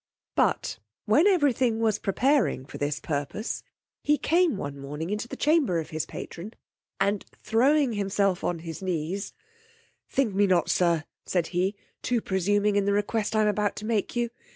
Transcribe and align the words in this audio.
But 0.35 0.79
when 1.05 1.27
every 1.27 1.53
thing 1.53 1.79
was 1.79 1.99
preparing 1.99 2.65
for 2.65 2.79
this 2.79 2.99
purpose, 2.99 3.61
he 4.03 4.17
came 4.17 4.57
one 4.57 4.79
morning 4.79 5.11
into 5.11 5.27
the 5.27 5.35
chamber 5.35 5.77
of 5.79 5.91
his 5.91 6.07
patron, 6.07 6.55
and 6.99 7.23
throwing 7.43 7.93
himself 7.93 8.43
on 8.43 8.57
his 8.65 8.81
knees 8.81 9.35
Think 10.09 10.33
me 10.33 10.47
not, 10.47 10.71
sir, 10.71 11.03
said 11.27 11.45
he, 11.53 11.75
too 12.01 12.19
presuming 12.19 12.77
in 12.77 12.85
the 12.85 12.93
request 12.93 13.35
I 13.35 13.43
am 13.43 13.47
about 13.47 13.75
to 13.75 13.85
make 13.85 14.15
you. 14.15 14.31